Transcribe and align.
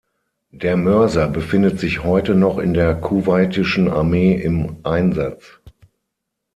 Der 0.49 0.77
Mörser 0.77 1.27
befindet 1.27 1.79
sich 1.79 2.03
heute 2.03 2.33
noch 2.33 2.57
in 2.57 2.73
der 2.73 2.95
Kuwaitischen 2.95 3.87
Armee 3.87 4.33
im 4.33 4.77
Einsatz. 4.81 5.61